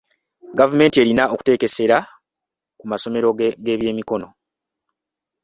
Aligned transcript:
Gavumenti 0.59 0.97
erina 1.03 1.23
okuteeka 1.33 1.65
essira 1.69 1.97
ku 2.79 2.85
masomero 2.91 3.27
g'ebyemikono. 3.63 4.27